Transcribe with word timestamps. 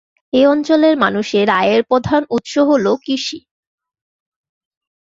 এ 0.33 0.41
অঞ্চলের 0.47 0.95
মানুষের 0.97 1.47
আয়ের 1.59 1.81
প্রধান 1.83 2.21
উৎস 2.29 2.53
হল 2.69 2.85
কৃষি। 3.03 3.39